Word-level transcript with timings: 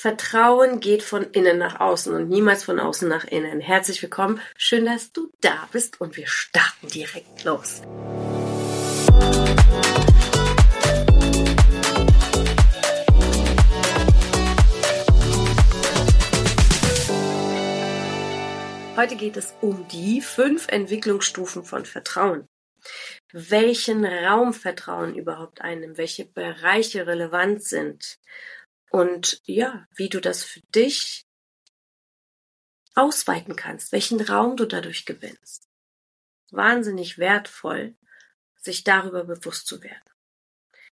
Vertrauen 0.00 0.80
geht 0.80 1.02
von 1.02 1.24
innen 1.24 1.58
nach 1.58 1.78
außen 1.78 2.14
und 2.14 2.30
niemals 2.30 2.64
von 2.64 2.80
außen 2.80 3.06
nach 3.06 3.24
innen. 3.24 3.60
Herzlich 3.60 4.00
willkommen. 4.00 4.40
Schön, 4.56 4.86
dass 4.86 5.12
du 5.12 5.30
da 5.42 5.68
bist 5.72 6.00
und 6.00 6.16
wir 6.16 6.26
starten 6.26 6.88
direkt 6.88 7.44
los. 7.44 7.82
Heute 18.96 19.16
geht 19.16 19.36
es 19.36 19.52
um 19.60 19.86
die 19.88 20.22
fünf 20.22 20.68
Entwicklungsstufen 20.68 21.62
von 21.62 21.84
Vertrauen. 21.84 22.48
Welchen 23.34 24.06
Raum 24.06 24.54
Vertrauen 24.54 25.14
überhaupt 25.14 25.60
einnimmt, 25.60 25.98
welche 25.98 26.24
Bereiche 26.24 27.06
relevant 27.06 27.62
sind 27.62 28.18
und 28.90 29.40
ja, 29.44 29.86
wie 29.94 30.08
du 30.08 30.20
das 30.20 30.44
für 30.44 30.60
dich 30.74 31.24
ausweiten 32.94 33.56
kannst, 33.56 33.92
welchen 33.92 34.20
Raum 34.20 34.56
du 34.56 34.66
dadurch 34.66 35.06
gewinnst. 35.06 35.68
Wahnsinnig 36.50 37.18
wertvoll, 37.18 37.94
sich 38.56 38.84
darüber 38.84 39.24
bewusst 39.24 39.66
zu 39.66 39.82
werden. 39.82 40.02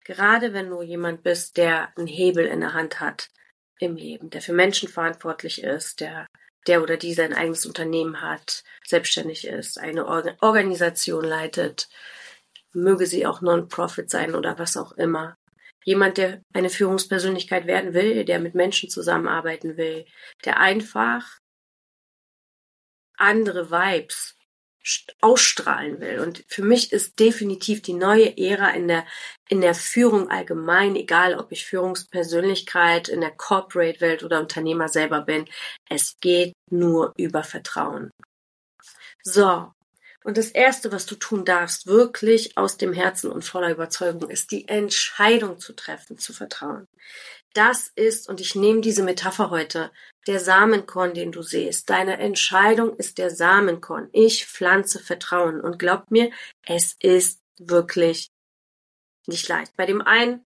Gerade 0.05 0.53
wenn 0.53 0.71
du 0.71 0.83
jemand 0.83 1.23
bist, 1.23 1.57
der 1.57 1.97
einen 1.97 2.07
Hebel 2.07 2.47
in 2.47 2.61
der 2.61 2.75
Hand 2.75 3.01
hat 3.01 3.29
im 3.79 3.97
Leben, 3.97 4.31
der 4.31 4.43
für 4.43 4.53
Menschen 4.53 4.89
verantwortlich 4.89 5.63
ist, 5.63 6.01
der 6.01 6.27
der 6.67 6.83
oder 6.83 6.97
die 6.97 7.15
sein 7.15 7.33
eigenes 7.33 7.65
Unternehmen 7.65 8.21
hat, 8.21 8.65
selbstständig 8.85 9.47
ist, 9.47 9.79
eine 9.79 10.07
Organisation 10.07 11.25
leitet, 11.25 11.89
möge 12.73 13.07
sie 13.07 13.27
auch 13.27 13.41
Non-Profit 13.41 14.11
sein 14.11 14.35
oder 14.35 14.59
was 14.59 14.77
auch 14.77 14.93
immer 14.93 15.37
jemand, 15.87 16.19
der 16.19 16.43
eine 16.53 16.69
Führungspersönlichkeit 16.69 17.67
werden 17.67 17.95
will, 17.95 18.25
der 18.25 18.41
mit 18.41 18.55
Menschen 18.55 18.91
zusammenarbeiten 18.91 19.77
will, 19.77 20.05
der 20.45 20.59
einfach 20.59 21.39
andere 23.17 23.71
Vibes 23.71 24.37
ausstrahlen 25.21 26.01
will. 26.01 26.21
Und 26.21 26.45
für 26.49 26.63
mich 26.63 26.93
ist 26.93 27.19
definitiv 27.19 27.83
die 27.83 27.93
neue 27.93 28.37
Ära 28.37 28.71
in 28.71 28.89
der, 28.89 29.07
in 29.49 29.61
der 29.61 29.75
Führung 29.75 30.29
allgemein, 30.31 30.97
egal 30.97 31.39
ob 31.39 31.51
ich 31.51 31.67
Führungspersönlichkeit 31.67 33.09
in 33.09 33.21
der 33.21 33.33
Corporate-Welt 33.33 34.23
oder 34.23 34.41
Unternehmer 34.41 34.89
selber 34.89 35.23
bin, 35.23 35.47
es 35.89 36.19
geht 36.21 36.53
nur 36.71 37.13
über 37.17 37.43
Vertrauen. 37.43 38.11
So, 39.23 39.73
und 40.27 40.37
das 40.37 40.51
Erste, 40.51 40.91
was 40.91 41.07
du 41.07 41.15
tun 41.15 41.45
darfst, 41.45 41.87
wirklich 41.87 42.59
aus 42.59 42.77
dem 42.77 42.93
Herzen 42.93 43.31
und 43.31 43.45
voller 43.45 43.71
Überzeugung, 43.71 44.29
ist 44.29 44.51
die 44.51 44.67
Entscheidung 44.67 45.61
zu 45.61 45.73
treffen, 45.73 46.19
zu 46.19 46.33
vertrauen. 46.33 46.89
Das 47.55 47.93
ist, 47.95 48.29
und 48.29 48.41
ich 48.41 48.57
nehme 48.57 48.81
diese 48.81 49.05
Metapher 49.05 49.51
heute, 49.51 49.93
der 50.27 50.41
Samenkorn, 50.41 51.15
den 51.15 51.31
du 51.31 51.43
siehst. 51.43 51.89
Deine 51.91 52.19
Entscheidung 52.19 52.97
ist 52.97 53.19
der 53.19 53.31
Samenkorn. 53.31 54.09
Ich 54.11 54.47
pflanze 54.47 54.99
Vertrauen. 54.99 55.61
Und 55.61 55.79
glaubt 55.79 56.11
mir, 56.11 56.33
es 56.67 56.97
ist 56.99 57.41
wirklich 57.61 58.27
nicht 59.29 59.47
leicht. 59.47 59.77
Bei 59.77 59.87
dem 59.87 60.03
einen 60.03 60.45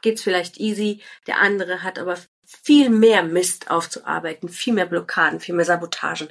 geht's 0.00 0.22
vielleicht 0.22 0.56
easy, 0.56 1.02
der 1.26 1.36
andere 1.36 1.82
hat 1.82 1.98
aber 1.98 2.16
viel 2.46 2.88
mehr 2.88 3.22
Mist 3.22 3.70
aufzuarbeiten, 3.70 4.48
viel 4.48 4.72
mehr 4.72 4.86
Blockaden, 4.86 5.38
viel 5.38 5.54
mehr 5.54 5.66
Sabotagen. 5.66 6.28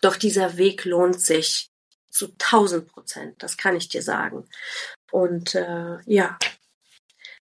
Doch 0.00 0.16
dieser 0.16 0.56
Weg 0.56 0.84
lohnt 0.84 1.20
sich 1.20 1.70
zu 2.14 2.28
1000 2.32 2.88
Prozent. 2.88 3.42
Das 3.42 3.56
kann 3.56 3.76
ich 3.76 3.88
dir 3.88 4.02
sagen. 4.02 4.48
Und 5.10 5.54
äh, 5.54 5.98
ja, 6.06 6.38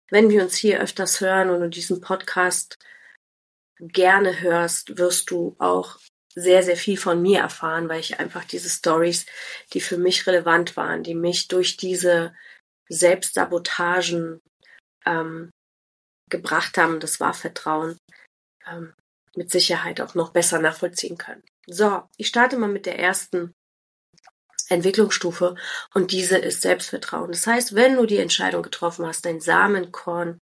wenn 0.10 0.30
wir 0.30 0.44
uns 0.44 0.56
hier 0.56 0.82
öfters 0.82 1.22
hören 1.22 1.50
und 1.50 1.76
diesen 1.76 2.02
Podcast 2.02 2.78
gerne 3.80 4.42
hörst, 4.42 4.98
wirst 4.98 5.32
du 5.32 5.56
auch 5.60 5.98
sehr, 6.34 6.64
sehr 6.64 6.78
viel 6.78 6.98
von 6.98 7.22
mir 7.22 7.40
erfahren, 7.40 7.90
weil 7.90 8.00
ich 8.00 8.20
einfach 8.20 8.46
diese 8.46 8.70
Stories, 8.70 9.26
die 9.74 9.82
für 9.82 9.98
mich 9.98 10.28
relevant 10.28 10.78
waren, 10.78 11.04
die 11.04 11.16
mich 11.16 11.48
durch 11.48 11.78
diese 11.78 12.34
Selbstsabotagen 12.90 14.40
ähm, 15.06 15.50
gebracht 16.30 16.78
haben, 16.78 17.00
das 17.00 17.20
war 17.20 17.34
Vertrauen, 17.34 17.98
ähm, 18.66 18.94
mit 19.36 19.50
Sicherheit 19.50 20.02
auch 20.02 20.16
noch 20.16 20.32
besser 20.32 20.60
nachvollziehen 20.60 21.18
können. 21.18 21.44
So, 21.68 22.04
ich 22.18 22.28
starte 22.28 22.58
mal 22.58 22.70
mit 22.70 22.86
der 22.86 23.00
ersten 23.00 23.54
Entwicklungsstufe 24.72 25.56
und 25.94 26.12
diese 26.12 26.38
ist 26.38 26.62
Selbstvertrauen. 26.62 27.32
Das 27.32 27.46
heißt, 27.46 27.76
wenn 27.76 27.98
du 27.98 28.06
die 28.06 28.18
Entscheidung 28.18 28.64
getroffen 28.64 29.06
hast, 29.06 29.26
dein 29.26 29.40
Samenkorn 29.40 30.40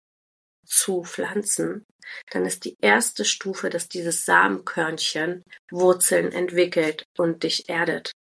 zu 0.66 1.04
pflanzen, 1.04 1.84
dann 2.30 2.44
ist 2.44 2.64
die 2.64 2.76
erste 2.80 3.24
Stufe, 3.24 3.70
dass 3.70 3.88
dieses 3.88 4.24
Samenkörnchen 4.24 5.42
Wurzeln 5.70 6.32
entwickelt 6.32 7.04
und 7.16 7.42
dich 7.42 7.68
erdet. 7.68 8.12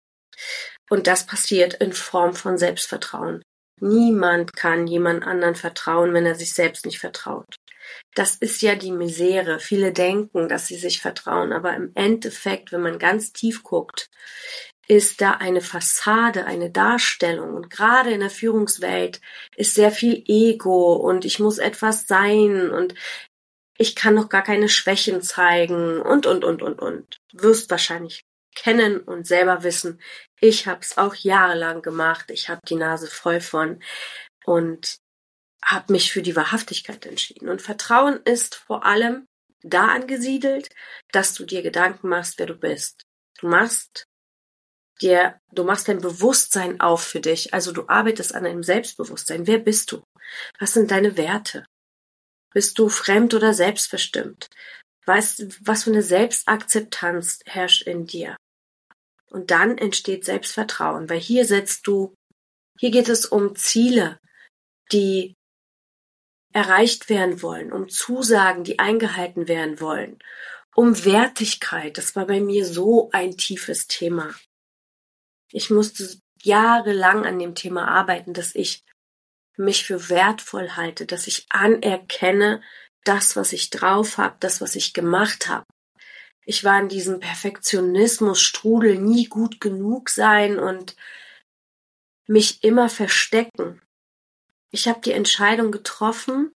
Und 0.89 1.07
das 1.07 1.25
passiert 1.25 1.75
in 1.75 1.93
Form 1.93 2.33
von 2.33 2.57
Selbstvertrauen. 2.57 3.41
Niemand 3.81 4.55
kann 4.55 4.87
jemand 4.87 5.25
anderen 5.25 5.55
vertrauen, 5.55 6.13
wenn 6.13 6.25
er 6.25 6.35
sich 6.35 6.53
selbst 6.53 6.85
nicht 6.85 6.99
vertraut. 6.99 7.55
Das 8.16 8.35
ist 8.35 8.61
ja 8.61 8.75
die 8.75 8.91
Misere. 8.91 9.59
Viele 9.59 9.91
denken, 9.91 10.47
dass 10.47 10.67
sie 10.67 10.77
sich 10.77 11.01
vertrauen, 11.01 11.53
aber 11.53 11.75
im 11.75 11.91
Endeffekt, 11.93 12.72
wenn 12.72 12.81
man 12.81 12.99
ganz 12.99 13.33
tief 13.33 13.63
guckt, 13.63 14.07
ist 14.88 15.22
da 15.22 15.31
eine 15.31 15.62
Fassade, 15.62 16.46
eine 16.46 16.69
Darstellung. 16.69 17.53
Und 17.56 17.69
gerade 17.69 18.12
in 18.12 18.19
der 18.19 18.29
Führungswelt 18.29 19.22
ist 19.56 19.75
sehr 19.75 19.91
viel 19.91 20.23
Ego 20.28 20.94
und 20.94 21.25
ich 21.25 21.40
muss 21.40 21.57
etwas 21.57 22.07
sein 22.07 22.69
und 22.69 22.94
ich 23.78 23.96
kann 23.96 24.16
noch 24.16 24.29
gar 24.29 24.44
keine 24.44 24.69
Schwächen 24.69 25.22
zeigen 25.22 26.01
und, 26.01 26.25
und, 26.25 26.44
und, 26.44 26.62
und, 26.62 26.79
und. 26.79 27.19
Wirst 27.34 27.69
wahrscheinlich 27.69 28.23
kennen 28.56 29.00
und 29.00 29.28
selber 29.28 29.63
wissen, 29.63 30.00
ich 30.40 30.68
habe 30.68 30.79
es 30.81 30.97
auch 30.97 31.16
jahrelang 31.16 31.81
gemacht, 31.81 32.31
ich 32.31 32.47
habe 32.47 32.62
die 32.67 32.75
Nase 32.75 33.07
voll 33.07 33.41
von 33.41 33.81
und 34.46 34.97
habe 35.63 35.91
mich 35.91 36.12
für 36.12 36.22
die 36.22 36.35
Wahrhaftigkeit 36.35 37.06
entschieden. 37.06 37.50
Und 37.50 37.62
Vertrauen 37.62 38.22
ist 38.23 38.56
vor 38.56 38.85
allem 38.85 39.28
da 39.62 39.88
angesiedelt, 39.88 40.69
dass 41.12 41.34
du 41.34 41.44
dir 41.44 41.63
Gedanken 41.63 42.07
machst, 42.07 42.38
wer 42.38 42.46
du 42.46 42.56
bist. 42.56 43.03
Du 43.40 43.47
machst 43.47 44.06
dir, 45.01 45.39
du 45.51 45.63
machst 45.63 45.88
dein 45.88 46.00
Bewusstsein 46.00 46.79
auf 46.79 47.03
für 47.03 47.19
dich. 47.19 47.53
Also 47.53 47.72
du 47.72 47.88
arbeitest 47.88 48.33
an 48.33 48.44
deinem 48.44 48.63
Selbstbewusstsein. 48.63 49.47
Wer 49.47 49.59
bist 49.59 49.91
du? 49.91 50.03
Was 50.59 50.73
sind 50.73 50.91
deine 50.91 51.17
Werte? 51.17 51.66
Bist 52.53 52.79
du 52.79 52.89
fremd 52.89 53.34
oder 53.34 53.53
selbstbestimmt? 53.53 54.50
Weißt, 55.05 55.67
was 55.67 55.84
für 55.84 55.91
eine 55.91 56.01
Selbstakzeptanz 56.01 57.39
herrscht 57.45 57.84
in 57.84 58.05
dir? 58.05 58.38
Und 59.29 59.51
dann 59.51 59.78
entsteht 59.78 60.23
Selbstvertrauen, 60.23 61.09
weil 61.09 61.19
hier 61.19 61.45
setzt 61.45 61.88
du, 61.88 62.16
hier 62.79 62.91
geht 62.91 63.09
es 63.09 63.25
um 63.25 63.55
Ziele, 63.55 64.19
die 64.91 65.35
erreicht 66.53 67.09
werden 67.09 67.41
wollen, 67.41 67.73
um 67.73 67.89
Zusagen, 67.89 68.63
die 68.63 68.79
eingehalten 68.79 69.50
werden 69.50 69.81
wollen, 69.81 70.19
um 70.73 71.03
Wertigkeit. 71.03 71.97
Das 71.97 72.16
war 72.16 72.25
bei 72.25 72.39
mir 72.39 72.66
so 72.66 73.09
ein 73.11 73.35
tiefes 73.35 73.88
Thema. 73.88 74.34
Ich 75.55 75.69
musste 75.69 76.19
jahrelang 76.43 77.25
an 77.25 77.39
dem 77.39 77.55
Thema 77.55 77.88
arbeiten, 77.88 78.33
dass 78.33 78.53
ich 78.55 78.83
mich 79.55 79.85
für 79.85 80.09
wertvoll 80.09 80.71
halte, 80.71 81.05
dass 81.05 81.27
ich 81.27 81.45
anerkenne, 81.49 82.61
das, 83.05 83.38
was 83.38 83.53
ich 83.53 83.69
drauf 83.69 84.17
habe, 84.17 84.35
das, 84.41 84.59
was 84.59 84.75
ich 84.75 84.93
gemacht 84.93 85.47
habe. 85.47 85.63
Ich 86.45 86.66
war 86.66 86.77
in 86.77 86.89
diesem 86.89 87.21
Perfektionismus-Strudel 87.21 88.99
nie 88.99 89.27
gut 89.27 89.61
genug 89.61 90.09
sein 90.09 90.59
und 90.59 90.97
mich 92.27 92.61
immer 92.61 92.89
verstecken. 92.89 93.81
Ich 94.72 94.89
habe 94.89 94.99
die 94.99 95.13
Entscheidung 95.13 95.72
getroffen, 95.72 96.51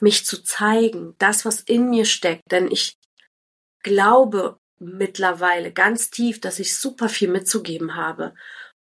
mich 0.00 0.26
zu 0.26 0.42
zeigen, 0.42 1.14
das, 1.18 1.44
was 1.44 1.60
in 1.60 1.88
mir 1.88 2.04
steckt, 2.04 2.50
denn 2.50 2.68
ich 2.68 2.98
glaube 3.84 4.57
mittlerweile 4.78 5.72
ganz 5.72 6.10
tief, 6.10 6.40
dass 6.40 6.58
ich 6.58 6.76
super 6.76 7.08
viel 7.08 7.28
mitzugeben 7.28 7.96
habe 7.96 8.34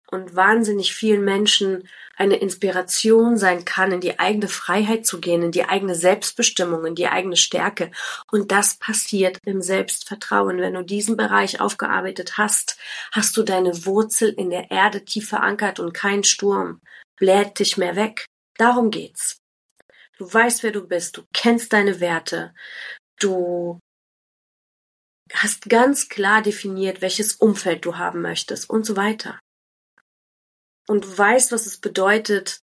und 0.09 0.35
wahnsinnig 0.35 0.93
vielen 0.93 1.23
Menschen 1.23 1.87
eine 2.15 2.37
Inspiration 2.37 3.37
sein 3.37 3.65
kann, 3.65 3.91
in 3.91 4.01
die 4.01 4.19
eigene 4.19 4.47
Freiheit 4.47 5.05
zu 5.05 5.19
gehen, 5.19 5.43
in 5.43 5.51
die 5.51 5.65
eigene 5.65 5.95
Selbstbestimmung, 5.95 6.85
in 6.85 6.95
die 6.95 7.07
eigene 7.07 7.35
Stärke. 7.35 7.91
Und 8.31 8.51
das 8.51 8.77
passiert 8.77 9.37
im 9.45 9.61
Selbstvertrauen. 9.61 10.59
Wenn 10.59 10.73
du 10.73 10.83
diesen 10.83 11.17
Bereich 11.17 11.59
aufgearbeitet 11.59 12.37
hast, 12.37 12.77
hast 13.11 13.35
du 13.37 13.43
deine 13.43 13.85
Wurzel 13.85 14.29
in 14.29 14.49
der 14.49 14.71
Erde 14.71 15.03
tief 15.03 15.29
verankert 15.29 15.79
und 15.79 15.93
kein 15.93 16.23
Sturm 16.23 16.81
bläht 17.17 17.59
dich 17.59 17.77
mehr 17.77 17.95
weg. 17.95 18.25
Darum 18.57 18.89
geht's. 18.89 19.39
Du 20.17 20.31
weißt, 20.31 20.63
wer 20.63 20.71
du 20.71 20.87
bist, 20.87 21.17
du 21.17 21.23
kennst 21.33 21.73
deine 21.73 21.99
Werte, 21.99 22.53
du 23.19 23.79
hast 25.33 25.69
ganz 25.69 26.09
klar 26.09 26.41
definiert, 26.41 27.01
welches 27.01 27.35
Umfeld 27.35 27.85
du 27.85 27.97
haben 27.97 28.21
möchtest 28.21 28.69
und 28.69 28.85
so 28.85 28.95
weiter. 28.95 29.39
Und 30.87 31.03
du 31.03 31.17
weißt, 31.17 31.51
was 31.51 31.65
es 31.65 31.79
bedeutet, 31.79 32.61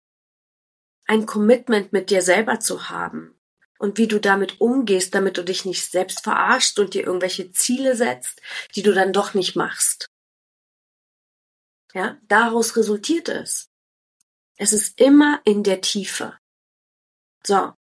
ein 1.07 1.27
Commitment 1.27 1.93
mit 1.93 2.11
dir 2.11 2.23
selber 2.23 2.61
zu 2.61 2.89
haben 2.89 3.35
und 3.79 3.99
wie 3.99 4.07
du 4.07 4.21
damit 4.21 4.61
umgehst, 4.61 5.15
damit 5.15 5.37
du 5.37 5.45
dich 5.45 5.65
nicht 5.65 5.91
selbst 5.91 6.23
verarschst 6.23 6.79
und 6.79 6.95
dir 6.95 7.05
irgendwelche 7.05 7.51
Ziele 7.51 7.97
setzt, 7.97 8.41
die 8.77 8.83
du 8.83 8.93
dann 8.95 9.13
doch 9.13 9.35
nicht 9.35 9.57
machst. 9.57 10.09
Ja, 11.93 12.19
daraus 12.29 12.77
resultiert 12.77 13.29
es. 13.29 13.69
Es 14.57 14.73
ist 14.73 15.01
immer 15.01 15.41
in 15.45 15.63
der 15.63 15.81
Tiefe. 15.81 16.39
So. 17.45 17.73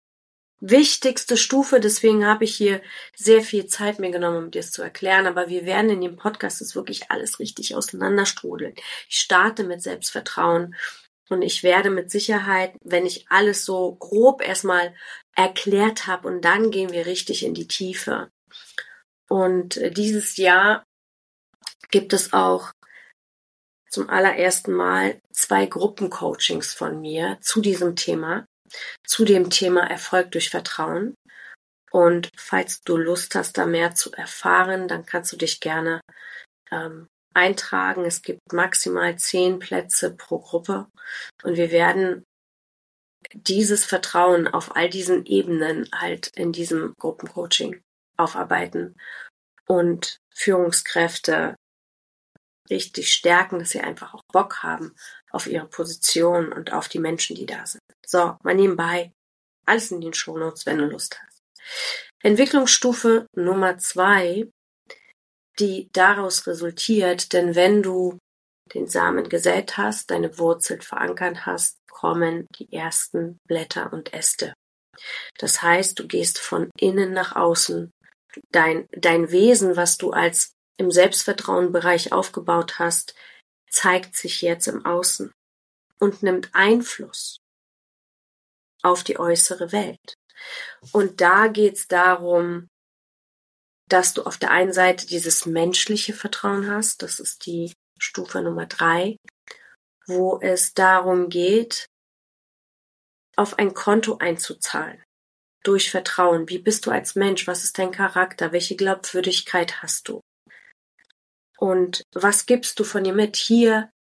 Wichtigste 0.63 1.37
Stufe, 1.37 1.79
deswegen 1.79 2.23
habe 2.27 2.43
ich 2.43 2.55
hier 2.55 2.83
sehr 3.15 3.41
viel 3.41 3.65
Zeit 3.65 3.97
mir 3.97 4.11
genommen, 4.11 4.45
um 4.45 4.51
dir 4.51 4.59
es 4.59 4.69
zu 4.69 4.83
erklären, 4.83 5.25
aber 5.25 5.49
wir 5.49 5.65
werden 5.65 5.89
in 5.89 6.01
dem 6.01 6.17
Podcast 6.17 6.61
das 6.61 6.75
wirklich 6.75 7.09
alles 7.09 7.39
richtig 7.39 7.75
auseinanderstrudeln. 7.75 8.75
Ich 9.09 9.17
starte 9.17 9.63
mit 9.63 9.81
Selbstvertrauen 9.81 10.75
und 11.29 11.41
ich 11.41 11.63
werde 11.63 11.89
mit 11.89 12.11
Sicherheit, 12.11 12.75
wenn 12.83 13.07
ich 13.07 13.25
alles 13.29 13.65
so 13.65 13.95
grob 13.95 14.47
erstmal 14.47 14.93
erklärt 15.35 16.05
habe 16.05 16.27
und 16.27 16.41
dann 16.45 16.69
gehen 16.69 16.91
wir 16.91 17.07
richtig 17.07 17.43
in 17.43 17.55
die 17.55 17.67
Tiefe. 17.67 18.29
Und 19.27 19.79
dieses 19.97 20.37
Jahr 20.37 20.83
gibt 21.89 22.13
es 22.13 22.33
auch 22.33 22.71
zum 23.89 24.09
allerersten 24.09 24.73
Mal 24.73 25.19
zwei 25.33 25.65
Gruppencoachings 25.65 26.73
von 26.73 27.01
mir 27.01 27.39
zu 27.41 27.61
diesem 27.61 27.95
Thema, 27.95 28.45
zu 29.06 29.25
dem 29.25 29.50
Thema 29.50 29.89
Erfolg 29.89 30.31
durch 30.31 30.50
Vertrauen. 30.50 31.15
Und 31.91 32.29
falls 32.38 32.81
du 32.81 32.95
Lust 32.97 33.35
hast, 33.35 33.57
da 33.57 33.65
mehr 33.65 33.94
zu 33.95 34.12
erfahren, 34.13 34.88
dann 34.88 35.06
kannst 35.06 35.31
du 35.33 35.38
dich 35.38 35.59
gerne 35.59 36.00
ähm, 36.71 37.07
eintragen. 37.33 38.06
Es 38.06 38.21
gibt 38.21 38.53
maximal 38.53 39.18
zehn 39.18 39.59
Plätze 39.59 40.15
pro 40.15 40.39
Gruppe 40.39 40.88
und 41.44 41.57
wir 41.57 41.71
werden 41.71 42.23
dieses 43.33 43.85
Vertrauen 43.85 44.47
auf 44.47 44.75
all 44.75 44.89
diesen 44.89 45.25
Ebenen 45.25 45.88
halt 45.94 46.31
in 46.35 46.51
diesem 46.51 46.94
Gruppencoaching 47.00 47.81
aufarbeiten 48.17 48.95
und 49.67 50.17
Führungskräfte 50.33 51.56
richtig 52.69 53.13
stärken, 53.13 53.59
dass 53.59 53.69
sie 53.69 53.81
einfach 53.81 54.13
auch 54.13 54.24
Bock 54.31 54.63
haben 54.63 54.95
auf 55.31 55.47
ihre 55.47 55.67
Position 55.67 56.51
und 56.51 56.73
auf 56.73 56.87
die 56.87 56.99
Menschen, 56.99 57.35
die 57.35 57.45
da 57.45 57.65
sind. 57.65 57.81
So, 58.05 58.37
mal 58.43 58.55
nebenbei. 58.55 59.11
Alles 59.65 59.91
in 59.91 60.01
den 60.01 60.13
Shownotes, 60.13 60.65
wenn 60.65 60.79
du 60.79 60.85
Lust 60.85 61.19
hast. 61.21 61.41
Entwicklungsstufe 62.23 63.27
Nummer 63.35 63.77
zwei, 63.77 64.47
die 65.59 65.89
daraus 65.93 66.47
resultiert, 66.47 67.33
denn 67.33 67.55
wenn 67.55 67.83
du 67.83 68.17
den 68.73 68.87
Samen 68.87 69.29
gesät 69.29 69.77
hast, 69.77 70.11
deine 70.11 70.37
Wurzel 70.37 70.81
verankert 70.81 71.45
hast, 71.45 71.77
kommen 71.89 72.47
die 72.57 72.71
ersten 72.71 73.37
Blätter 73.47 73.91
und 73.93 74.13
Äste. 74.13 74.53
Das 75.37 75.61
heißt, 75.61 75.99
du 75.99 76.07
gehst 76.07 76.39
von 76.39 76.69
innen 76.77 77.13
nach 77.13 77.35
außen. 77.35 77.91
Dein, 78.51 78.87
dein 78.91 79.31
Wesen, 79.31 79.75
was 79.75 79.97
du 79.97 80.11
als 80.11 80.53
im 80.77 80.89
Selbstvertrauenbereich 80.89 82.13
aufgebaut 82.13 82.79
hast, 82.79 83.13
zeigt 83.71 84.15
sich 84.15 84.41
jetzt 84.41 84.68
im 84.68 84.85
Außen 84.85 85.31
und 86.00 86.23
nimmt 86.23 86.50
Einfluss 86.53 87.38
auf 88.83 89.03
die 89.03 89.19
äußere 89.19 89.71
Welt. 89.71 90.15
Und 90.91 91.21
da 91.21 91.47
geht's 91.47 91.88
darum, 91.88 92.68
dass 93.88 94.13
du 94.13 94.23
auf 94.23 94.38
der 94.38 94.51
einen 94.51 94.73
Seite 94.73 95.06
dieses 95.06 95.45
menschliche 95.45 96.13
Vertrauen 96.13 96.69
hast, 96.69 97.01
das 97.01 97.19
ist 97.19 97.45
die 97.45 97.73
Stufe 98.00 98.41
Nummer 98.41 98.65
drei, 98.65 99.18
wo 100.07 100.39
es 100.41 100.74
darum 100.74 101.29
geht, 101.29 101.85
auf 103.35 103.59
ein 103.59 103.74
Konto 103.74 104.17
einzuzahlen. 104.17 105.03
Durch 105.63 105.91
Vertrauen. 105.91 106.50
Wie 106.50 106.57
bist 106.57 106.88
du 106.88 106.91
als 106.91 107.15
Mensch? 107.15 107.45
Was 107.45 107.63
ist 107.63 107.77
dein 107.77 107.91
Charakter? 107.91 108.51
Welche 108.51 108.75
Glaubwürdigkeit 108.75 109.83
hast 109.83 110.07
du? 110.07 110.21
Und 111.61 112.03
was 112.13 112.47
gibst 112.47 112.79
du 112.79 112.83
von 112.83 113.03
dir 113.03 113.13
mit? 113.13 113.35
Hier 113.35 113.91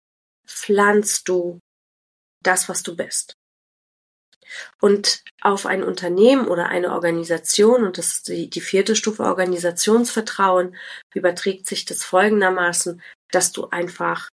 pflanzt 0.47 1.29
du 1.29 1.61
das, 2.43 2.71
was 2.71 2.83
du 2.83 2.97
bist. 2.97 3.35
Und 4.81 5.23
auf 5.43 5.67
ein 5.67 5.85
Unternehmen 5.85 6.49
oder 6.49 6.71
eine 6.71 6.93
Organisation, 6.93 7.85
und 7.85 7.99
das 7.99 8.13
ist 8.13 8.29
die, 8.29 8.49
die 8.49 8.63
vierte 8.63 8.97
Stufe 8.97 9.25
Organisationsvertrauen, 9.25 10.75
überträgt 11.15 11.67
sich 11.67 11.85
das 11.85 12.03
folgendermaßen, 12.03 13.03
dass 13.31 13.53
du 13.53 13.69
einfach 13.69 14.31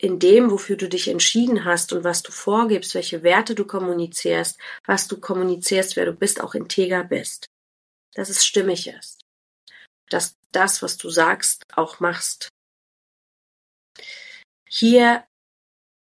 in 0.00 0.20
dem, 0.20 0.52
wofür 0.52 0.76
du 0.76 0.88
dich 0.88 1.08
entschieden 1.08 1.64
hast 1.64 1.92
und 1.92 2.04
was 2.04 2.22
du 2.22 2.30
vorgibst, 2.30 2.94
welche 2.94 3.24
Werte 3.24 3.56
du 3.56 3.66
kommunizierst, 3.66 4.58
was 4.86 5.08
du 5.08 5.18
kommunizierst, 5.20 5.96
wer 5.96 6.06
du 6.06 6.12
bist, 6.12 6.40
auch 6.40 6.54
integer 6.54 7.02
bist. 7.02 7.46
Dass 8.14 8.28
es 8.28 8.46
stimmig 8.46 8.86
ist 8.86 9.27
dass 10.10 10.36
das, 10.52 10.82
was 10.82 10.96
du 10.96 11.10
sagst, 11.10 11.64
auch 11.74 12.00
machst. 12.00 12.48
Hier 14.68 15.26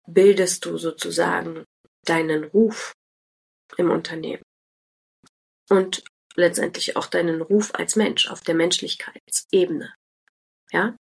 bildest 0.07 0.65
du 0.65 0.77
sozusagen 0.77 1.65
deinen 2.03 2.43
Ruf 2.43 2.93
im 3.77 3.89
Unternehmen 3.89 4.43
und 5.69 6.03
letztendlich 6.35 6.95
auch 6.95 7.07
deinen 7.07 7.41
Ruf 7.41 7.73
als 7.73 7.95
Mensch 7.95 8.27
auf 8.27 8.41
der 8.41 8.55
Menschlichkeitsebene. 8.55 9.93
Ja? 10.71 10.95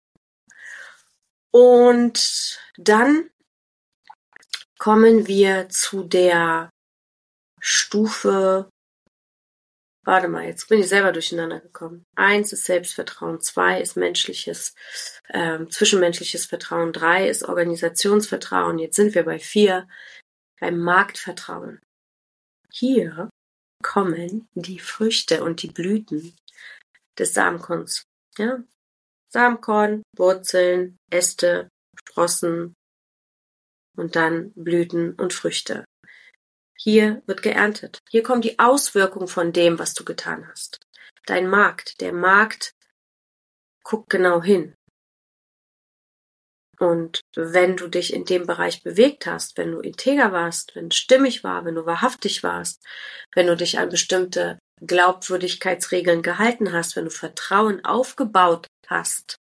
Und 1.53 2.61
dann 2.76 3.31
kommen 4.79 5.26
wir 5.26 5.69
zu 5.69 6.05
der 6.05 6.70
Stufe 7.61 8.70
Warte 10.05 10.29
mal, 10.29 10.47
jetzt 10.47 10.69
bin 10.69 10.81
ich 10.81 10.88
selber 10.88 11.12
durcheinander 11.12 11.61
gekommen. 11.61 12.05
Eins 12.17 12.52
ist 12.52 12.64
Selbstvertrauen, 12.64 13.41
zwei 13.41 13.81
ist 13.81 13.97
menschliches, 13.97 14.75
ähm, 15.29 15.70
zwischenmenschliches 15.70 16.47
Vertrauen, 16.47 16.93
drei 16.93 17.29
ist 17.29 17.43
Organisationsvertrauen, 17.43 18.79
jetzt 18.79 18.97
sind 18.97 19.14
wir 19.14 19.25
bei 19.25 19.38
vier, 19.38 19.87
beim 20.58 20.79
Marktvertrauen. 20.79 21.81
Hier 22.73 23.29
kommen 23.82 24.49
die 24.55 24.79
Früchte 24.79 25.44
und 25.44 25.62
die 25.62 25.70
Blüten 25.70 26.35
des 27.19 27.35
Samenkorns. 27.35 28.05
Ja? 28.38 28.62
Samenkorn, 29.32 30.03
Wurzeln, 30.17 30.96
Äste, 31.11 31.69
Sprossen 31.99 32.75
und 33.96 34.17
dann 34.17 34.53
Blüten 34.55 35.14
und 35.14 35.32
Früchte. 35.32 35.85
Hier 36.82 37.23
wird 37.27 37.43
geerntet. 37.43 37.99
Hier 38.09 38.23
kommt 38.23 38.43
die 38.43 38.59
Auswirkung 38.59 39.29
von 39.29 39.53
dem, 39.53 39.79
was 39.79 39.93
du 39.93 40.03
getan 40.03 40.49
hast. 40.49 40.81
Dein 41.27 41.47
Markt, 41.47 42.00
der 42.00 42.15
Markt 42.15 42.72
guckt 43.84 44.08
genau 44.08 44.43
hin. 44.43 44.75
Und 46.79 47.20
wenn 47.37 47.77
du 47.77 47.87
dich 47.87 48.15
in 48.15 48.25
dem 48.25 48.46
Bereich 48.46 48.82
bewegt 48.82 49.27
hast, 49.27 49.58
wenn 49.58 49.72
du 49.72 49.81
integer 49.81 50.32
warst, 50.32 50.75
wenn 50.75 50.91
stimmig 50.91 51.44
war, 51.44 51.67
wenn 51.67 51.75
du 51.75 51.84
wahrhaftig 51.84 52.43
warst, 52.43 52.82
wenn 53.34 53.46
du 53.46 53.56
dich 53.56 53.79
an 53.79 53.91
bestimmte 53.91 54.58
Glaubwürdigkeitsregeln 54.81 56.22
gehalten 56.22 56.72
hast, 56.72 56.96
wenn 56.96 57.05
du 57.05 57.10
Vertrauen 57.10 57.84
aufgebaut 57.84 58.69
hast, 58.87 59.37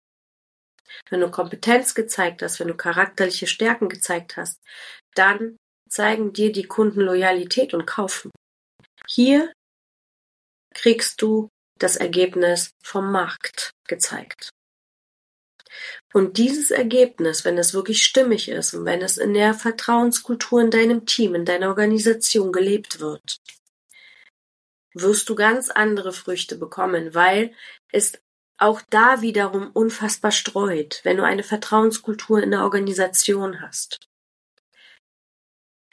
wenn 1.09 1.19
du 1.19 1.29
Kompetenz 1.29 1.95
gezeigt 1.95 2.41
hast, 2.41 2.61
wenn 2.61 2.69
du 2.69 2.77
charakterliche 2.77 3.47
Stärken 3.47 3.89
gezeigt 3.89 4.37
hast, 4.37 4.61
dann 5.15 5.57
zeigen 5.89 6.33
dir 6.33 6.51
die 6.51 6.67
Kunden 6.67 7.01
Loyalität 7.01 7.73
und 7.73 7.85
kaufen. 7.85 8.31
Hier 9.07 9.51
kriegst 10.73 11.21
du 11.21 11.49
das 11.79 11.95
Ergebnis 11.95 12.71
vom 12.83 13.11
Markt 13.11 13.71
gezeigt. 13.87 14.49
Und 16.13 16.37
dieses 16.37 16.71
Ergebnis, 16.71 17.43
wenn 17.43 17.57
es 17.57 17.73
wirklich 17.73 18.03
stimmig 18.03 18.47
ist 18.47 18.73
und 18.73 18.85
wenn 18.85 19.01
es 19.01 19.17
in 19.17 19.33
der 19.33 19.53
Vertrauenskultur 19.53 20.61
in 20.61 20.71
deinem 20.71 21.05
Team, 21.05 21.35
in 21.35 21.43
deiner 21.43 21.67
Organisation 21.67 22.53
gelebt 22.53 22.99
wird, 22.99 23.37
wirst 24.93 25.27
du 25.27 25.35
ganz 25.35 25.69
andere 25.69 26.13
Früchte 26.13 26.55
bekommen, 26.57 27.13
weil 27.13 27.53
es 27.91 28.17
auch 28.57 28.81
da 28.89 29.21
wiederum 29.21 29.71
unfassbar 29.71 30.31
streut, 30.31 31.01
wenn 31.03 31.17
du 31.17 31.23
eine 31.23 31.43
Vertrauenskultur 31.43 32.41
in 32.41 32.51
der 32.51 32.63
Organisation 32.63 33.59
hast 33.59 34.07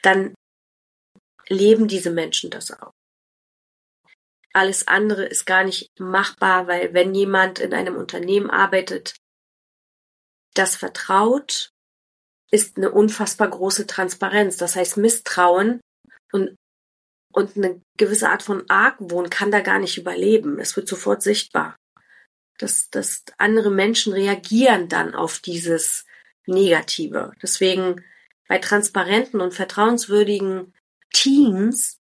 dann 0.03 0.35
leben 1.47 1.87
diese 1.87 2.11
Menschen 2.11 2.49
das 2.49 2.71
auch. 2.71 2.91
Alles 4.53 4.87
andere 4.87 5.25
ist 5.25 5.45
gar 5.45 5.63
nicht 5.63 5.89
machbar, 5.99 6.67
weil 6.67 6.93
wenn 6.93 7.15
jemand 7.15 7.57
in 7.57 7.73
einem 7.73 7.95
Unternehmen 7.95 8.51
arbeitet, 8.51 9.15
das 10.53 10.75
vertraut, 10.75 11.71
ist 12.51 12.77
eine 12.77 12.91
unfassbar 12.91 13.49
große 13.49 13.87
Transparenz. 13.87 14.57
Das 14.57 14.75
heißt, 14.75 14.97
Misstrauen 14.97 15.81
und, 16.31 16.55
und 17.33 17.57
eine 17.57 17.81
gewisse 17.97 18.29
Art 18.29 18.43
von 18.43 18.69
Argwohn 18.69 19.31
kann 19.31 19.49
da 19.49 19.61
gar 19.61 19.79
nicht 19.79 19.97
überleben. 19.97 20.59
Es 20.59 20.75
wird 20.75 20.87
sofort 20.87 21.23
sichtbar. 21.23 21.75
Dass, 22.59 22.91
dass 22.91 23.23
andere 23.39 23.71
Menschen 23.71 24.13
reagieren 24.13 24.87
dann 24.87 25.15
auf 25.15 25.39
dieses 25.39 26.05
Negative. 26.45 27.33
Deswegen 27.41 28.05
bei 28.47 28.57
transparenten 28.59 29.41
und 29.41 29.53
vertrauenswürdigen 29.53 30.73
Teams 31.11 31.97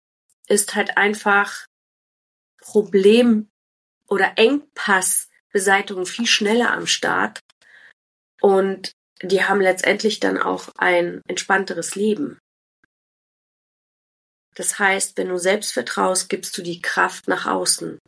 ist 0.48 0.74
halt 0.74 0.96
einfach 0.96 1.66
Problem 2.60 3.48
oder 4.08 4.34
Engpassbeseitigung 4.36 6.06
viel 6.06 6.26
schneller 6.26 6.72
am 6.72 6.86
Start 6.86 7.40
und 8.40 8.92
die 9.22 9.44
haben 9.44 9.60
letztendlich 9.60 10.20
dann 10.20 10.38
auch 10.38 10.68
ein 10.76 11.22
entspannteres 11.28 11.94
Leben. 11.94 12.38
Das 14.54 14.78
heißt, 14.78 15.16
wenn 15.16 15.28
du 15.28 15.38
selbst 15.38 15.72
vertraust, 15.72 16.28
gibst 16.28 16.58
du 16.58 16.62
die 16.62 16.82
Kraft 16.82 17.28
nach 17.28 17.46
außen. 17.46 17.98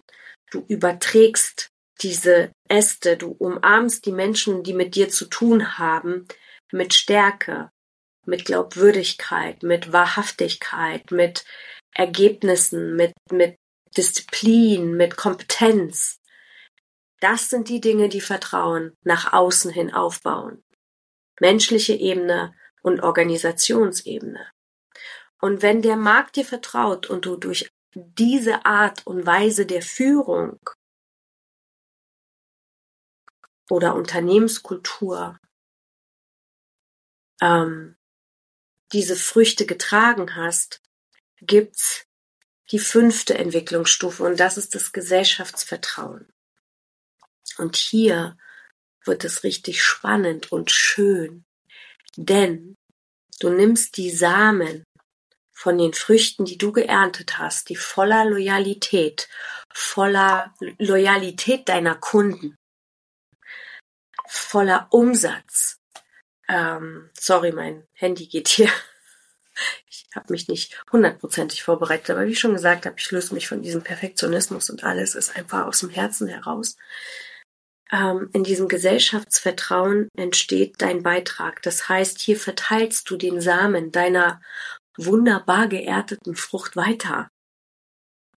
Du 0.51 0.65
überträgst 0.69 1.69
diese 2.03 2.53
Äste, 2.69 3.17
du 3.17 3.31
umarmst 3.31 4.05
die 4.05 4.13
Menschen, 4.13 4.63
die 4.63 4.75
mit 4.75 4.95
dir 4.95 5.09
zu 5.09 5.27
tun 5.27 5.79
haben, 5.79 6.27
mit 6.73 6.93
Stärke, 6.93 7.71
mit 8.27 8.45
Glaubwürdigkeit, 8.45 9.63
mit 9.63 9.93
Wahrhaftigkeit, 9.93 11.11
mit 11.11 11.45
Ergebnissen, 11.95 12.97
mit, 12.97 13.13
mit 13.31 13.57
Disziplin, 13.97 14.97
mit 14.97 15.17
Kompetenz. 15.17 16.21
Das 17.21 17.49
sind 17.49 17.69
die 17.69 17.81
Dinge, 17.81 18.09
die 18.09 18.21
Vertrauen 18.21 18.97
nach 19.03 19.33
außen 19.33 19.71
hin 19.71 19.93
aufbauen. 19.93 20.63
Menschliche 21.41 21.95
Ebene 21.95 22.55
und 22.83 23.01
Organisationsebene. 23.01 24.51
Und 25.41 25.63
wenn 25.63 25.83
der 25.83 25.97
Markt 25.97 26.37
dir 26.37 26.45
vertraut 26.45 27.09
und 27.09 27.27
du 27.27 27.37
durch 27.37 27.69
diese 27.95 28.65
Art 28.65 29.07
und 29.07 29.27
Weise 29.27 29.67
der 29.67 29.83
Führung 29.83 30.59
oder 33.71 33.95
Unternehmenskultur 33.95 35.39
ähm, 37.41 37.97
diese 38.93 39.17
Früchte 39.17 39.67
getragen 39.67 40.37
hast, 40.37 40.81
gibt's 41.41 42.07
die 42.71 42.79
fünfte 42.79 43.37
Entwicklungsstufe 43.37 44.23
und 44.23 44.41
das 44.41 44.57
ist 44.57 44.75
das 44.75 44.93
Gesellschaftsvertrauen. 44.93 46.33
Und 47.59 47.77
hier 47.77 48.37
wird 49.05 49.25
es 49.25 49.45
richtig 49.45 49.83
spannend 49.83 50.51
und 50.51 50.71
schön, 50.71 51.45
denn 52.17 52.75
du 53.41 53.51
nimmst 53.51 53.97
die 53.97 54.11
Samen 54.11 54.85
von 55.53 55.79
den 55.79 55.93
Früchten, 55.95 56.45
die 56.45 56.59
du 56.59 56.73
geerntet 56.73 57.39
hast, 57.39 57.69
die 57.69 57.77
voller 57.77 58.25
Loyalität, 58.25 59.29
voller 59.73 60.55
Loyalität 60.79 61.69
deiner 61.69 61.95
Kunden, 61.95 62.57
voller 64.27 64.89
Umsatz. 64.91 65.77
Ähm, 66.49 67.11
sorry, 67.19 67.53
mein 67.53 67.87
Handy 67.93 68.27
geht 68.27 68.49
hier. 68.49 68.71
Ich 69.89 70.07
habe 70.15 70.33
mich 70.33 70.49
nicht 70.49 70.81
hundertprozentig 70.91 71.63
vorbereitet, 71.63 72.11
aber 72.11 72.27
wie 72.27 72.35
schon 72.35 72.55
gesagt 72.55 72.87
habe, 72.87 72.97
ich 72.99 73.11
löse 73.11 73.35
mich 73.35 73.49
von 73.49 73.63
diesem 73.63 73.83
Perfektionismus 73.83 74.71
und 74.71 74.85
alles 74.85 75.15
ist 75.15 75.37
einfach 75.37 75.67
aus 75.67 75.81
dem 75.81 75.91
Herzen 75.91 76.29
heraus. 76.29 76.77
Ähm, 77.93 78.31
in 78.33 78.45
diesem 78.45 78.69
Gesellschaftsvertrauen 78.69 80.09
entsteht 80.17 80.77
dein 80.79 81.03
Beitrag. 81.03 81.63
Das 81.63 81.89
heißt, 81.89 82.21
hier 82.21 82.37
verteilst 82.37 83.09
du 83.11 83.17
den 83.17 83.41
Samen 83.41 83.93
deiner 83.93 84.41
wunderbar 84.97 85.69
geerdeten 85.69 86.35
Frucht 86.35 86.77
weiter. 86.77 87.29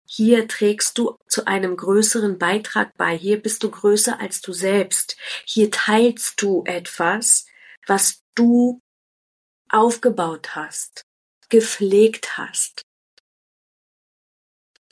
Hier 0.08 0.48
trägst 0.48 0.98
du 0.98 1.18
zu 1.28 1.48
einem 1.48 1.76
größeren 1.76 2.38
Beitrag 2.38 2.96
bei. 2.96 3.18
Hier 3.18 3.42
bist 3.42 3.64
du 3.64 3.72
größer 3.72 4.20
als 4.20 4.42
du 4.42 4.54
selbst. 4.54 5.18
Hier 5.46 5.72
teilst 5.72 6.42
du 6.42 6.64
etwas, 6.66 7.48
was 7.88 8.24
du 8.36 8.82
aufgebaut 9.70 10.56
hast, 10.56 11.06
gepflegt 11.50 12.38
hast. 12.38 12.84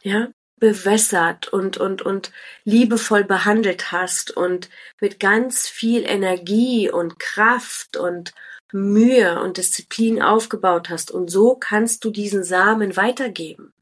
Ja, 0.02 0.32
bewässert 0.60 1.48
und, 1.50 1.78
und, 1.78 2.02
und 2.02 2.32
liebevoll 2.64 3.24
behandelt 3.24 3.92
hast 3.92 4.32
und 4.32 4.70
mit 5.02 5.20
ganz 5.20 5.68
viel 5.68 6.04
Energie 6.06 6.90
und 6.90 7.20
Kraft 7.20 7.98
und 7.98 8.34
Mühe 8.72 9.42
und 9.42 9.58
Disziplin 9.58 10.22
aufgebaut 10.22 10.90
hast. 10.90 11.12
Und 11.12 11.30
so 11.30 11.56
kannst 11.56 12.06
du 12.06 12.12
diesen 12.12 12.44
Samen 12.44 12.96
weitergeben. 12.96 13.74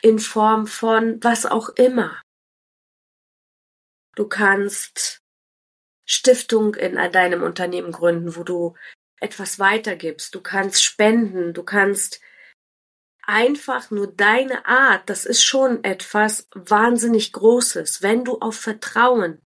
In 0.00 0.18
Form 0.18 0.66
von 0.66 1.22
was 1.22 1.44
auch 1.44 1.70
immer. 1.70 2.20
Du 4.14 4.28
kannst 4.28 5.20
Stiftung 6.08 6.74
in 6.74 6.94
deinem 7.12 7.42
Unternehmen 7.42 7.92
gründen, 7.92 8.34
wo 8.34 8.42
du 8.42 8.74
etwas 9.20 9.58
weitergibst. 9.58 10.34
Du 10.34 10.40
kannst 10.40 10.82
spenden. 10.82 11.52
Du 11.52 11.62
kannst 11.62 12.20
einfach 13.22 13.90
nur 13.90 14.06
deine 14.06 14.64
Art. 14.64 15.10
Das 15.10 15.26
ist 15.26 15.42
schon 15.42 15.84
etwas 15.84 16.48
wahnsinnig 16.54 17.32
Großes. 17.32 18.02
Wenn 18.02 18.24
du 18.24 18.38
auf 18.38 18.56
Vertrauen 18.56 19.42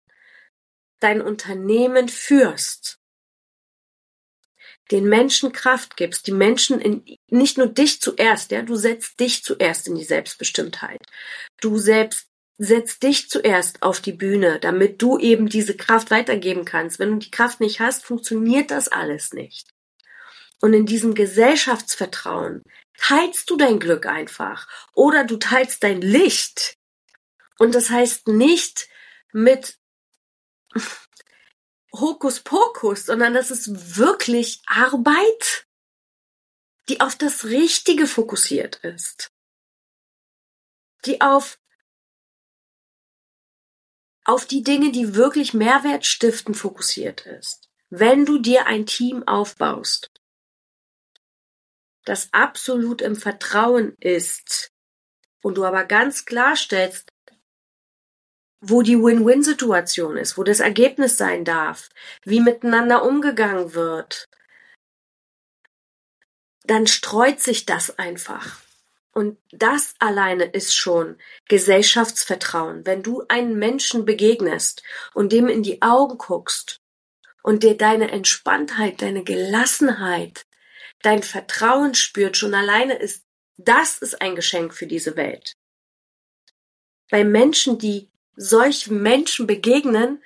dein 1.00 1.20
Unternehmen 1.20 2.08
führst, 2.08 3.00
den 4.92 5.08
Menschen 5.08 5.52
Kraft 5.52 5.96
gibst, 5.96 6.28
die 6.28 6.32
Menschen 6.32 6.80
in, 6.80 7.18
nicht 7.28 7.58
nur 7.58 7.66
dich 7.66 8.00
zuerst, 8.00 8.52
ja, 8.52 8.62
du 8.62 8.76
setzt 8.76 9.18
dich 9.18 9.42
zuerst 9.42 9.88
in 9.88 9.96
die 9.96 10.04
Selbstbestimmtheit. 10.04 11.00
Du 11.60 11.78
selbst 11.78 12.28
setzt 12.58 13.02
dich 13.02 13.28
zuerst 13.28 13.82
auf 13.82 14.00
die 14.00 14.12
Bühne, 14.12 14.60
damit 14.60 15.02
du 15.02 15.18
eben 15.18 15.48
diese 15.48 15.76
Kraft 15.76 16.10
weitergeben 16.10 16.64
kannst. 16.64 16.98
Wenn 16.98 17.12
du 17.12 17.16
die 17.16 17.30
Kraft 17.30 17.60
nicht 17.60 17.80
hast, 17.80 18.04
funktioniert 18.04 18.70
das 18.70 18.88
alles 18.88 19.32
nicht. 19.32 19.68
Und 20.60 20.74
in 20.74 20.86
diesem 20.86 21.14
Gesellschaftsvertrauen 21.14 22.62
teilst 22.96 23.50
du 23.50 23.56
dein 23.56 23.80
Glück 23.80 24.06
einfach 24.06 24.68
oder 24.94 25.24
du 25.24 25.36
teilst 25.36 25.82
dein 25.82 26.00
Licht. 26.00 26.76
Und 27.58 27.74
das 27.74 27.90
heißt 27.90 28.28
nicht 28.28 28.88
mit 29.32 29.76
Hokuspokus, 31.94 33.06
sondern 33.06 33.34
das 33.34 33.50
ist 33.50 33.96
wirklich 33.96 34.62
Arbeit, 34.66 35.66
die 36.88 37.00
auf 37.00 37.16
das 37.16 37.44
Richtige 37.44 38.06
fokussiert 38.06 38.76
ist. 38.76 39.30
Die 41.04 41.20
auf, 41.20 41.58
auf 44.32 44.46
die 44.46 44.62
Dinge, 44.62 44.90
die 44.92 45.14
wirklich 45.14 45.52
Mehrwert 45.52 46.06
stiften, 46.06 46.54
fokussiert 46.54 47.26
ist. 47.26 47.68
Wenn 47.90 48.24
du 48.24 48.38
dir 48.38 48.66
ein 48.66 48.86
Team 48.86 49.28
aufbaust, 49.28 50.10
das 52.06 52.32
absolut 52.32 53.02
im 53.02 53.14
Vertrauen 53.14 53.94
ist 54.00 54.72
und 55.42 55.58
du 55.58 55.66
aber 55.66 55.84
ganz 55.84 56.24
klarstellst, 56.24 57.12
wo 58.62 58.80
die 58.80 58.96
Win-Win-Situation 58.96 60.16
ist, 60.16 60.38
wo 60.38 60.44
das 60.44 60.60
Ergebnis 60.60 61.18
sein 61.18 61.44
darf, 61.44 61.90
wie 62.22 62.40
miteinander 62.40 63.04
umgegangen 63.04 63.74
wird, 63.74 64.30
dann 66.64 66.86
streut 66.86 67.40
sich 67.40 67.66
das 67.66 67.98
einfach. 67.98 68.62
Und 69.12 69.38
das 69.50 69.94
alleine 69.98 70.44
ist 70.44 70.74
schon 70.74 71.18
Gesellschaftsvertrauen. 71.48 72.86
Wenn 72.86 73.02
du 73.02 73.24
einen 73.28 73.58
Menschen 73.58 74.06
begegnest 74.06 74.82
und 75.12 75.32
dem 75.32 75.48
in 75.48 75.62
die 75.62 75.82
Augen 75.82 76.16
guckst 76.16 76.80
und 77.42 77.62
dir 77.62 77.76
deine 77.76 78.10
Entspanntheit, 78.10 79.02
deine 79.02 79.22
Gelassenheit, 79.22 80.46
dein 81.02 81.22
Vertrauen 81.22 81.94
spürt, 81.94 82.38
schon 82.38 82.54
alleine 82.54 82.94
ist, 82.94 83.26
das 83.58 83.98
ist 83.98 84.22
ein 84.22 84.34
Geschenk 84.34 84.72
für 84.72 84.86
diese 84.86 85.14
Welt. 85.16 85.52
Bei 87.10 87.22
Menschen, 87.22 87.78
die 87.78 88.08
solchen 88.34 89.02
Menschen 89.02 89.46
begegnen, 89.46 90.22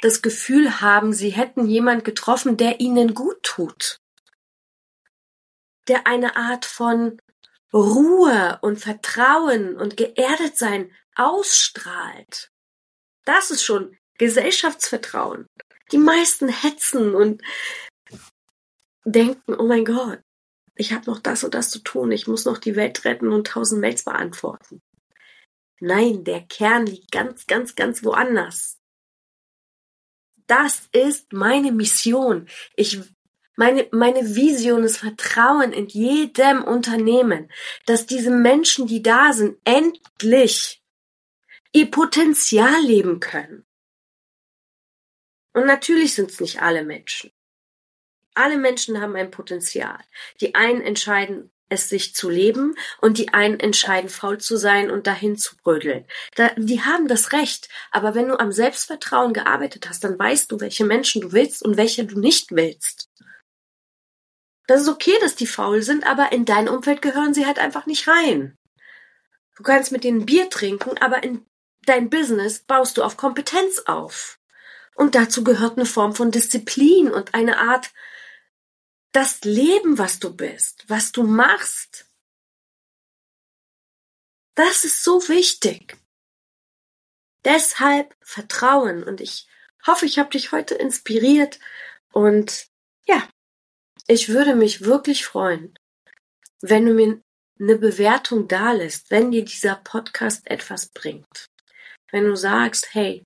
das 0.00 0.22
Gefühl 0.22 0.80
haben, 0.80 1.12
sie 1.12 1.30
hätten 1.30 1.66
jemand 1.66 2.04
getroffen, 2.04 2.56
der 2.56 2.80
ihnen 2.80 3.12
gut 3.12 3.42
tut. 3.42 4.00
Der 5.88 6.06
eine 6.06 6.36
Art 6.36 6.64
von 6.64 7.20
Ruhe 7.76 8.58
und 8.62 8.78
Vertrauen 8.78 9.76
und 9.76 9.96
geerdet 9.96 10.56
sein 10.56 10.90
ausstrahlt. 11.14 12.50
Das 13.24 13.50
ist 13.50 13.64
schon 13.64 13.96
Gesellschaftsvertrauen. 14.18 15.46
Die 15.92 15.98
meisten 15.98 16.48
hetzen 16.48 17.14
und 17.14 17.42
denken, 19.04 19.54
oh 19.54 19.66
mein 19.66 19.84
Gott, 19.84 20.20
ich 20.74 20.92
habe 20.92 21.10
noch 21.10 21.20
das 21.20 21.44
und 21.44 21.54
das 21.54 21.70
zu 21.70 21.78
tun, 21.80 22.12
ich 22.12 22.26
muss 22.26 22.44
noch 22.44 22.58
die 22.58 22.76
Welt 22.76 23.04
retten 23.04 23.32
und 23.32 23.46
tausend 23.46 23.80
Mails 23.80 24.04
beantworten. 24.04 24.80
Nein, 25.80 26.24
der 26.24 26.42
Kern 26.42 26.86
liegt 26.86 27.12
ganz, 27.12 27.46
ganz, 27.46 27.74
ganz 27.74 28.02
woanders. 28.02 28.78
Das 30.46 30.88
ist 30.92 31.32
meine 31.32 31.72
Mission. 31.72 32.48
Ich, 32.76 33.00
meine, 33.56 33.88
meine 33.90 34.36
Vision 34.36 34.84
ist 34.84 34.98
Vertrauen 34.98 35.72
in 35.72 35.86
jedem 35.88 36.62
Unternehmen, 36.62 37.50
dass 37.86 38.06
diese 38.06 38.30
Menschen, 38.30 38.86
die 38.86 39.02
da 39.02 39.32
sind, 39.32 39.58
endlich 39.64 40.82
ihr 41.72 41.90
Potenzial 41.90 42.80
leben 42.82 43.20
können. 43.20 43.66
Und 45.52 45.66
natürlich 45.66 46.14
sind 46.14 46.30
es 46.30 46.40
nicht 46.40 46.62
alle 46.62 46.84
Menschen. 46.84 47.32
Alle 48.34 48.58
Menschen 48.58 49.00
haben 49.00 49.16
ein 49.16 49.30
Potenzial. 49.30 49.98
Die 50.40 50.54
einen 50.54 50.82
entscheiden 50.82 51.50
es 51.68 51.88
sich 51.88 52.14
zu 52.14 52.30
leben 52.30 52.74
und 53.00 53.18
die 53.18 53.32
einen 53.32 53.58
entscheiden, 53.58 54.08
faul 54.08 54.38
zu 54.38 54.56
sein 54.56 54.90
und 54.90 55.06
dahin 55.06 55.36
zu 55.36 55.56
brödeln. 55.56 56.04
Da, 56.34 56.50
die 56.56 56.82
haben 56.82 57.08
das 57.08 57.32
Recht. 57.32 57.68
Aber 57.90 58.14
wenn 58.14 58.28
du 58.28 58.38
am 58.38 58.52
Selbstvertrauen 58.52 59.32
gearbeitet 59.32 59.88
hast, 59.88 60.04
dann 60.04 60.18
weißt 60.18 60.52
du, 60.52 60.60
welche 60.60 60.84
Menschen 60.84 61.22
du 61.22 61.32
willst 61.32 61.62
und 61.64 61.76
welche 61.76 62.04
du 62.04 62.18
nicht 62.20 62.52
willst. 62.52 63.05
Das 64.66 64.82
ist 64.82 64.88
okay, 64.88 65.14
dass 65.20 65.36
die 65.36 65.46
faul 65.46 65.82
sind, 65.82 66.06
aber 66.06 66.32
in 66.32 66.44
dein 66.44 66.68
Umfeld 66.68 67.02
gehören 67.02 67.34
sie 67.34 67.46
halt 67.46 67.58
einfach 67.58 67.86
nicht 67.86 68.08
rein. 68.08 68.58
Du 69.56 69.62
kannst 69.62 69.92
mit 69.92 70.04
denen 70.04 70.26
Bier 70.26 70.50
trinken, 70.50 70.98
aber 70.98 71.22
in 71.22 71.46
dein 71.86 72.10
Business 72.10 72.60
baust 72.60 72.96
du 72.96 73.02
auf 73.02 73.16
Kompetenz 73.16 73.80
auf. 73.86 74.38
Und 74.94 75.14
dazu 75.14 75.44
gehört 75.44 75.76
eine 75.76 75.86
Form 75.86 76.14
von 76.14 76.30
Disziplin 76.30 77.10
und 77.10 77.34
eine 77.34 77.58
Art, 77.58 77.92
das 79.12 79.44
Leben, 79.44 79.98
was 79.98 80.18
du 80.18 80.34
bist, 80.34 80.84
was 80.88 81.12
du 81.12 81.22
machst. 81.22 82.06
Das 84.54 84.84
ist 84.84 85.04
so 85.04 85.28
wichtig. 85.28 85.96
Deshalb 87.44 88.14
Vertrauen 88.20 89.04
und 89.04 89.20
ich 89.20 89.48
hoffe, 89.86 90.04
ich 90.06 90.18
habe 90.18 90.30
dich 90.30 90.52
heute 90.52 90.74
inspiriert 90.74 91.60
und 92.12 92.66
ja, 93.06 93.26
ich 94.06 94.28
würde 94.28 94.54
mich 94.54 94.84
wirklich 94.84 95.24
freuen, 95.24 95.74
wenn 96.62 96.86
du 96.86 96.94
mir 96.94 97.20
eine 97.58 97.76
Bewertung 97.76 98.48
dalässt, 98.48 99.10
wenn 99.10 99.30
dir 99.30 99.44
dieser 99.44 99.76
Podcast 99.76 100.46
etwas 100.46 100.88
bringt. 100.90 101.46
Wenn 102.12 102.24
du 102.24 102.36
sagst, 102.36 102.94
hey, 102.94 103.24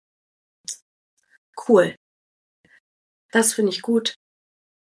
cool, 1.68 1.94
das 3.32 3.54
finde 3.54 3.72
ich 3.72 3.82
gut, 3.82 4.14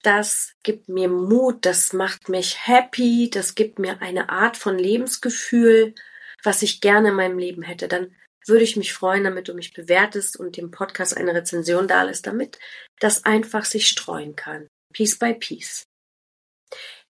das 0.03 0.53
gibt 0.63 0.89
mir 0.89 1.09
Mut, 1.09 1.65
das 1.65 1.93
macht 1.93 2.29
mich 2.29 2.67
happy, 2.67 3.31
das 3.31 3.55
gibt 3.55 3.79
mir 3.79 4.01
eine 4.03 4.29
Art 4.29 4.57
von 4.57 4.79
Lebensgefühl, 4.79 5.95
was 6.43 6.63
ich 6.63 6.81
gerne 6.81 7.09
in 7.09 7.15
meinem 7.15 7.39
Leben 7.39 7.63
hätte, 7.63 7.89
dann 7.89 8.15
würde 8.47 8.63
ich 8.63 8.77
mich 8.77 8.93
freuen, 8.93 9.25
damit 9.25 9.49
du 9.49 9.55
mich 9.55 9.73
bewertest 9.73 10.37
und 10.37 10.57
dem 10.57 10.71
Podcast 10.71 11.17
eine 11.17 11.35
Rezension 11.35 11.89
dalässt, 11.89 12.27
damit 12.27 12.59
das 13.01 13.25
einfach 13.25 13.65
sich 13.65 13.89
streuen 13.89 14.37
kann. 14.37 14.69
Piece 14.93 15.19
by 15.19 15.35
Piece. 15.35 15.85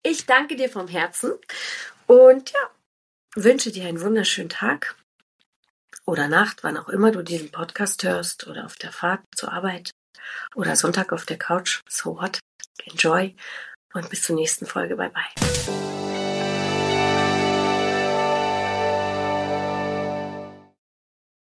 Ich 0.04 0.26
danke 0.26 0.56
dir 0.56 0.70
vom 0.70 0.88
Herzen 0.88 1.34
und 2.08 2.52
ja, 2.52 2.70
wünsche 3.36 3.72
dir 3.72 3.86
einen 3.86 4.02
wunderschönen 4.02 4.50
Tag 4.50 4.96
oder 6.06 6.28
Nacht, 6.28 6.64
wann 6.64 6.78
auch 6.78 6.90
immer 6.90 7.12
du 7.12 7.24
diesen 7.24 7.52
Podcast 7.52 8.04
hörst 8.04 8.48
oder 8.48 8.66
auf 8.66 8.76
der 8.76 8.92
Fahrt 8.92 9.22
zur 9.36 9.52
Arbeit 9.52 9.92
oder 10.54 10.76
Sonntag 10.76 11.12
auf 11.12 11.26
der 11.26 11.38
Couch. 11.38 11.82
So 11.90 12.18
what? 12.18 12.40
Enjoy 12.86 13.36
und 13.94 14.10
bis 14.10 14.22
zur 14.24 14.36
nächsten 14.36 14.66
Folge. 14.66 14.96
Bye 14.96 15.10
bye. 15.10 15.85